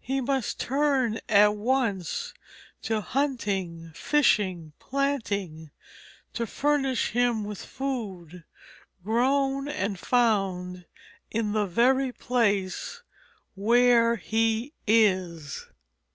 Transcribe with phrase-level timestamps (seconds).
[0.00, 2.32] He must turn at once
[2.84, 5.72] to hunting, fishing, planting,
[6.32, 8.44] to furnish him with food
[9.04, 10.86] grown and found
[11.30, 13.02] in the very place
[13.54, 15.66] where he is.